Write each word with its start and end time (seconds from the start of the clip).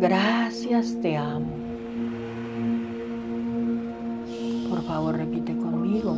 Gracias, 0.00 0.96
te 1.02 1.14
amo. 1.14 1.50
Por 4.70 4.82
favor, 4.82 5.14
repite 5.14 5.54
conmigo. 5.54 6.16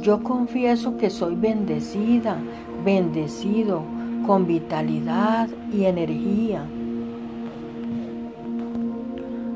Yo 0.00 0.22
confieso 0.22 0.96
que 0.96 1.10
soy 1.10 1.34
bendecida, 1.34 2.36
bendecido, 2.82 3.82
con 4.26 4.46
vitalidad 4.46 5.50
y 5.70 5.84
energía. 5.84 6.64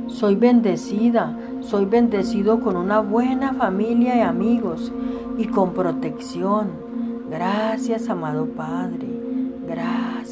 Soy 0.09 0.35
bendecida, 0.35 1.39
soy 1.62 1.87
bendecido 1.87 2.61
con 2.61 2.77
una 2.77 3.01
buena 3.01 3.55
familia 3.55 4.17
y 4.17 4.21
amigos 4.21 4.93
y 5.39 5.46
con 5.46 5.73
protección. 5.73 6.69
Gracias, 7.31 8.11
amado 8.11 8.45
Padre. 8.46 9.23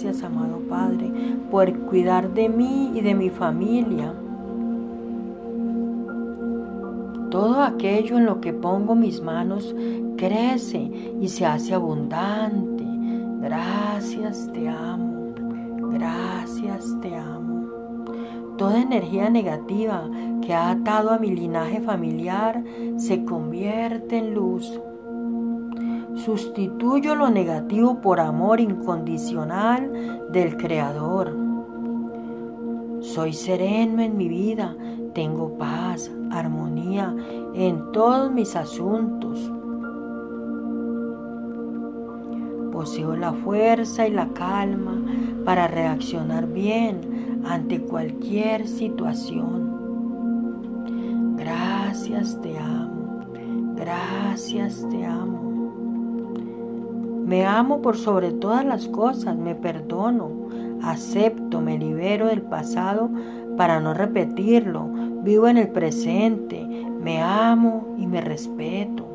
Gracias, 0.02 0.24
amado 0.24 0.58
Padre, 0.68 1.12
por 1.48 1.72
cuidar 1.82 2.34
de 2.34 2.48
mí 2.48 2.90
y 2.92 3.02
de 3.02 3.14
mi 3.14 3.30
familia. 3.30 4.12
Todo 7.30 7.62
aquello 7.62 8.18
en 8.18 8.26
lo 8.26 8.40
que 8.40 8.52
pongo 8.52 8.96
mis 8.96 9.22
manos 9.22 9.76
crece 10.16 10.90
y 11.20 11.28
se 11.28 11.46
hace 11.46 11.74
abundante. 11.74 12.84
Gracias, 13.40 14.50
te 14.52 14.68
amo. 14.68 15.34
Gracias, 15.92 16.98
te 17.00 17.14
amo. 17.14 17.68
Toda 18.58 18.82
energía 18.82 19.30
negativa 19.30 20.10
que 20.44 20.52
ha 20.52 20.72
atado 20.72 21.10
a 21.10 21.18
mi 21.18 21.30
linaje 21.30 21.80
familiar 21.80 22.60
se 22.96 23.24
convierte 23.24 24.18
en 24.18 24.34
luz. 24.34 24.80
Sustituyo 26.14 27.14
lo 27.14 27.30
negativo 27.30 28.00
por 28.00 28.20
amor 28.20 28.60
incondicional 28.60 30.28
del 30.30 30.56
Creador. 30.56 31.36
Soy 33.00 33.32
sereno 33.32 34.02
en 34.02 34.16
mi 34.16 34.28
vida, 34.28 34.76
tengo 35.14 35.56
paz, 35.58 36.10
armonía 36.30 37.14
en 37.54 37.92
todos 37.92 38.30
mis 38.30 38.54
asuntos. 38.54 39.50
Poseo 42.70 43.16
la 43.16 43.32
fuerza 43.32 44.06
y 44.06 44.12
la 44.12 44.28
calma 44.28 45.02
para 45.44 45.66
reaccionar 45.66 46.46
bien 46.46 47.42
ante 47.44 47.80
cualquier 47.80 48.68
situación. 48.68 49.72
Gracias, 51.36 52.40
te 52.40 52.58
amo. 52.58 53.20
Gracias, 53.74 54.86
te 54.90 55.04
amo. 55.04 55.61
Me 57.32 57.46
amo 57.46 57.80
por 57.80 57.96
sobre 57.96 58.30
todas 58.30 58.62
las 58.62 58.88
cosas, 58.88 59.38
me 59.38 59.54
perdono, 59.54 60.28
acepto, 60.82 61.62
me 61.62 61.78
libero 61.78 62.26
del 62.26 62.42
pasado 62.42 63.08
para 63.56 63.80
no 63.80 63.94
repetirlo. 63.94 64.86
Vivo 65.22 65.48
en 65.48 65.56
el 65.56 65.68
presente, 65.68 66.62
me 67.00 67.22
amo 67.22 67.96
y 67.98 68.06
me 68.06 68.20
respeto. 68.20 69.06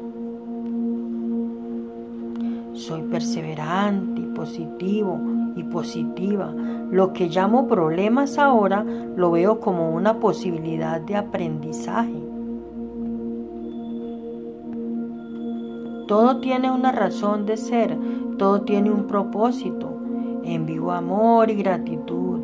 Soy 2.73 3.03
perseverante 3.03 4.21
y 4.21 4.33
positivo 4.33 5.19
y 5.55 5.61
positiva. 5.65 6.51
Lo 6.89 7.13
que 7.13 7.29
llamo 7.29 7.67
problemas 7.67 8.39
ahora 8.39 8.83
lo 8.83 9.29
veo 9.29 9.59
como 9.59 9.91
una 9.91 10.19
posibilidad 10.19 10.99
de 10.99 11.17
aprendizaje. 11.17 12.36
Todo 16.07 16.37
tiene 16.37 16.71
una 16.71 16.91
razón 16.91 17.45
de 17.45 17.57
ser, 17.57 17.97
todo 18.37 18.61
tiene 18.61 18.91
un 18.91 19.07
propósito. 19.07 19.93
Envío 20.43 20.91
amor 20.91 21.49
y 21.49 21.55
gratitud. 21.55 22.39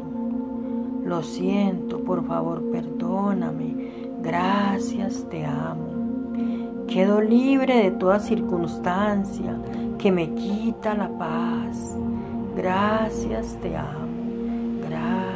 Lo 1.06 1.24
siento, 1.24 2.00
por 2.00 2.26
favor, 2.26 2.62
perdóname. 2.72 3.92
Gracias, 4.22 5.26
te 5.30 5.46
amo. 5.46 6.86
Quedo 6.88 7.22
libre 7.22 7.78
de 7.84 7.92
toda 7.92 8.20
circunstancia 8.20 9.58
que 9.98 10.12
me 10.12 10.34
quita 10.34 10.94
la 10.94 11.10
paz. 11.18 11.98
Gracias, 12.56 13.58
te 13.62 13.76
amo. 13.78 14.04
Gracias. 14.82 15.34